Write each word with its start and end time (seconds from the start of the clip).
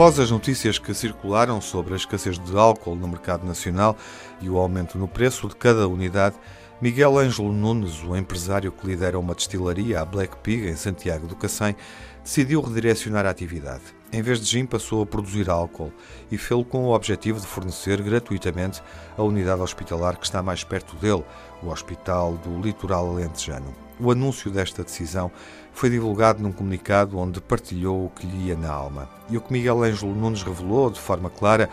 Após 0.00 0.18
as 0.18 0.30
notícias 0.30 0.78
que 0.78 0.94
circularam 0.94 1.60
sobre 1.60 1.92
a 1.92 1.96
escassez 1.96 2.38
de 2.38 2.56
álcool 2.56 2.96
no 2.96 3.06
mercado 3.06 3.46
nacional 3.46 3.94
e 4.40 4.48
o 4.48 4.56
aumento 4.56 4.96
no 4.96 5.06
preço 5.06 5.46
de 5.46 5.54
cada 5.54 5.86
unidade, 5.86 6.36
Miguel 6.80 7.18
Ângelo 7.18 7.52
Nunes, 7.52 8.02
o 8.02 8.16
empresário 8.16 8.72
que 8.72 8.86
lidera 8.86 9.18
uma 9.18 9.34
destilaria, 9.34 10.00
a 10.00 10.04
Black 10.06 10.38
Pig, 10.38 10.66
em 10.66 10.74
Santiago 10.74 11.26
do 11.26 11.36
Cacém, 11.36 11.76
decidiu 12.24 12.62
redirecionar 12.62 13.26
a 13.26 13.30
atividade. 13.30 13.82
Em 14.10 14.22
vez 14.22 14.40
de 14.40 14.46
gin, 14.46 14.64
passou 14.64 15.02
a 15.02 15.06
produzir 15.06 15.50
álcool 15.50 15.92
e 16.32 16.38
fez-lo 16.38 16.64
com 16.64 16.86
o 16.86 16.94
objetivo 16.94 17.38
de 17.38 17.46
fornecer 17.46 18.00
gratuitamente 18.00 18.82
a 19.18 19.22
unidade 19.22 19.60
hospitalar 19.60 20.16
que 20.16 20.24
está 20.24 20.42
mais 20.42 20.64
perto 20.64 20.96
dele, 20.96 21.24
o 21.62 21.68
Hospital 21.68 22.38
do 22.38 22.58
Litoral 22.58 23.10
Alentejano. 23.10 23.89
O 24.02 24.10
anúncio 24.10 24.50
desta 24.50 24.82
decisão 24.82 25.30
foi 25.72 25.90
divulgado 25.90 26.42
num 26.42 26.52
comunicado 26.52 27.18
onde 27.18 27.38
partilhou 27.40 28.06
o 28.06 28.10
que 28.10 28.26
lhe 28.26 28.48
ia 28.48 28.56
na 28.56 28.70
alma. 28.70 29.08
E 29.28 29.36
o 29.36 29.42
que 29.42 29.52
Miguel 29.52 29.82
Ângelo 29.82 30.14
Nunes 30.14 30.42
revelou 30.42 30.90
de 30.90 30.98
forma 30.98 31.28
clara 31.28 31.68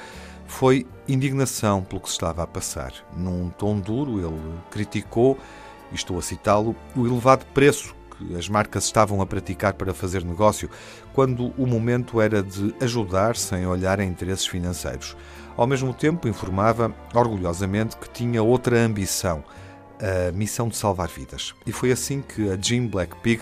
foi 0.46 0.86
indignação 1.08 1.82
pelo 1.84 2.02
que 2.02 2.10
se 2.10 2.16
estava 2.16 2.44
a 2.44 2.48
passar. 2.48 2.94
Num 3.16 3.50
tom 3.50 3.80
duro, 3.80 4.20
ele 4.20 4.60
criticou, 4.70 5.38
e 5.92 5.96
estou 5.96 6.20
a 6.20 6.22
citá-lo, 6.22 6.76
o 6.96 7.08
elevado 7.08 7.46
preço 7.54 7.96
que 8.18 8.36
as 8.36 8.50
marcas 8.50 8.86
estavam 8.86 9.22
a 9.22 9.26
praticar 9.26 9.74
para 9.74 9.94
fazer 9.94 10.26
negócio, 10.26 10.70
quando 11.14 11.54
o 11.58 11.66
momento 11.66 12.20
era 12.20 12.44
de 12.44 12.76
ajudar 12.82 13.36
sem 13.36 13.66
olhar 13.66 14.00
a 14.00 14.04
interesses 14.04 14.48
financeiros. 14.48 15.16
Ao 15.56 15.68
mesmo 15.68 15.94
tempo, 15.94 16.28
informava 16.28 16.94
orgulhosamente 17.14 17.96
que 17.96 18.10
tinha 18.10 18.44
outra 18.44 18.80
ambição, 18.80 19.44
a 20.00 20.32
missão 20.32 20.68
de 20.68 20.78
salvar 20.78 21.08
vidas. 21.08 21.54
E 21.66 21.72
foi 21.72 21.92
assim 21.92 22.22
que 22.22 22.50
a 22.50 22.58
Jim 22.60 22.88
Black 22.88 23.16
Pig 23.18 23.42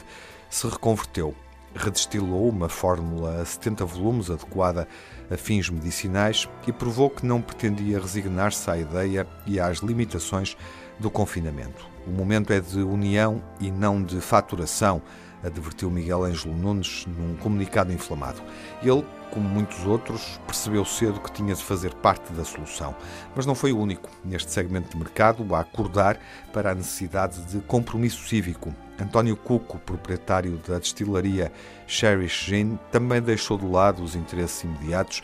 se 0.50 0.68
reconverteu 0.68 1.36
redestilou 1.76 2.48
uma 2.48 2.70
fórmula 2.70 3.42
a 3.42 3.46
70 3.46 3.86
volumes 3.86 4.30
adequada 4.30 4.88
a 5.30 5.36
fins 5.36 5.70
medicinais 5.70 6.48
e 6.66 6.72
provou 6.72 7.10
que 7.10 7.26
não 7.26 7.42
pretendia 7.42 8.00
resignar-se 8.00 8.70
à 8.70 8.78
ideia 8.78 9.28
e 9.46 9.60
às 9.60 9.80
limitações 9.80 10.56
do 11.00 11.10
confinamento. 11.10 11.88
O 12.08 12.12
momento 12.12 12.54
é 12.54 12.60
de 12.60 12.80
união 12.80 13.42
e 13.60 13.72
não 13.72 14.02
de 14.02 14.22
faturação, 14.22 15.02
advertiu 15.44 15.90
Miguel 15.92 16.24
Ângelo 16.24 16.56
Nunes 16.56 17.06
num 17.06 17.36
comunicado 17.36 17.92
inflamado. 17.92 18.42
Ele, 18.82 19.06
como 19.32 19.48
muitos 19.48 19.86
outros, 19.86 20.40
percebeu 20.46 20.84
cedo 20.86 21.20
que 21.20 21.32
tinha 21.32 21.54
de 21.54 21.64
fazer 21.64 21.94
parte 21.96 22.32
da 22.34 22.44
solução, 22.44 22.96
mas 23.36 23.46
não 23.46 23.54
foi 23.54 23.72
o 23.72 23.80
único 23.80 24.10
neste 24.24 24.52
segmento 24.52 24.90
de 24.90 24.98
mercado 24.98 25.54
a 25.54 25.60
acordar 25.60 26.20
para 26.52 26.72
a 26.72 26.76
necessidade 26.76 27.42
de 27.44 27.60
compromisso 27.62 28.28
cívico 28.28 28.74
António 29.00 29.36
Cuco, 29.36 29.78
proprietário 29.80 30.58
da 30.68 30.80
destilaria 30.80 31.52
Cherish 31.86 32.46
Gin, 32.46 32.80
também 32.92 33.22
deixou 33.22 33.58
de 33.58 33.66
lado 33.66 34.02
os 34.02 34.16
interesses 34.16 34.64
imediatos 34.64 35.22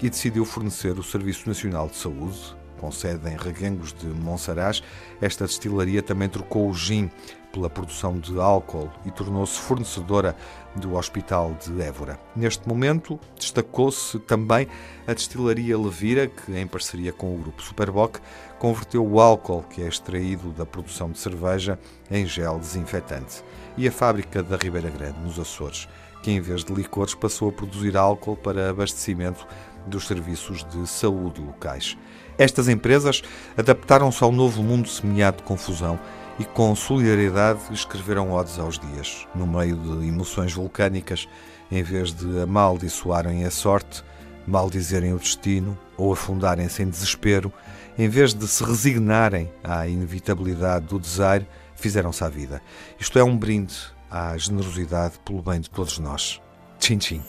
e 0.00 0.08
decidiu 0.08 0.44
fornecer 0.44 0.96
o 0.98 1.02
Serviço 1.02 1.48
Nacional 1.48 1.88
de 1.88 1.96
Saúde, 1.96 2.56
com 2.78 2.90
sede 2.90 3.28
em 3.28 3.36
Reguengos 3.36 3.92
de 3.92 4.06
Monsaraz. 4.06 4.82
Esta 5.20 5.44
destilaria 5.44 6.02
também 6.02 6.28
trocou 6.28 6.68
o 6.68 6.74
gin 6.74 7.10
pela 7.52 7.68
produção 7.68 8.18
de 8.18 8.38
álcool 8.38 8.90
e 9.04 9.10
tornou-se 9.10 9.58
fornecedora 9.58 10.36
do 10.76 10.94
Hospital 10.94 11.54
de 11.54 11.80
Évora. 11.82 12.18
Neste 12.36 12.68
momento, 12.68 13.18
destacou-se 13.36 14.18
também 14.20 14.68
a 15.06 15.12
destilaria 15.12 15.78
Levira, 15.78 16.26
que, 16.26 16.56
em 16.56 16.66
parceria 16.66 17.12
com 17.12 17.34
o 17.34 17.38
grupo 17.38 17.62
Superboc, 17.62 18.18
converteu 18.58 19.06
o 19.06 19.20
álcool 19.20 19.62
que 19.62 19.82
é 19.82 19.88
extraído 19.88 20.50
da 20.50 20.66
produção 20.66 21.10
de 21.10 21.18
cerveja 21.18 21.78
em 22.10 22.26
gel 22.26 22.58
desinfetante. 22.58 23.42
E 23.76 23.88
a 23.88 23.92
fábrica 23.92 24.42
da 24.42 24.56
Ribeira 24.56 24.90
Grande, 24.90 25.18
nos 25.20 25.38
Açores, 25.38 25.88
que, 26.22 26.30
em 26.30 26.40
vez 26.40 26.64
de 26.64 26.72
licores, 26.72 27.14
passou 27.14 27.48
a 27.48 27.52
produzir 27.52 27.96
álcool 27.96 28.36
para 28.36 28.70
abastecimento 28.70 29.46
dos 29.88 30.06
serviços 30.06 30.64
de 30.64 30.86
saúde 30.86 31.40
locais. 31.40 31.96
Estas 32.36 32.68
empresas 32.68 33.22
adaptaram-se 33.56 34.22
ao 34.22 34.30
novo 34.30 34.62
mundo 34.62 34.88
semeado 34.88 35.38
de 35.38 35.42
confusão 35.42 35.98
e 36.38 36.44
com 36.44 36.74
solidariedade 36.76 37.60
escreveram 37.72 38.32
odes 38.32 38.58
aos 38.58 38.78
dias, 38.78 39.26
no 39.34 39.46
meio 39.46 39.76
de 39.76 40.06
emoções 40.06 40.52
vulcânicas, 40.52 41.28
em 41.70 41.82
vez 41.82 42.12
de 42.14 42.40
amaldiçoarem 42.40 43.44
a 43.44 43.50
sorte, 43.50 44.04
maldizerem 44.46 45.12
o 45.12 45.18
destino 45.18 45.76
ou 45.96 46.12
afundarem-se 46.12 46.82
em 46.82 46.88
desespero, 46.88 47.52
em 47.98 48.08
vez 48.08 48.32
de 48.32 48.46
se 48.46 48.62
resignarem 48.62 49.50
à 49.64 49.88
inevitabilidade 49.88 50.86
do 50.86 51.00
desaire, 51.00 51.46
fizeram-se 51.74 52.22
à 52.22 52.28
vida. 52.28 52.62
Isto 52.98 53.18
é 53.18 53.24
um 53.24 53.36
brinde 53.36 53.74
à 54.08 54.36
generosidade 54.38 55.18
pelo 55.24 55.42
bem 55.42 55.60
de 55.60 55.68
todos 55.68 55.98
nós. 55.98 56.40
Tchim, 56.78 56.98
tchim. 56.98 57.22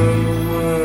world. 0.00 0.79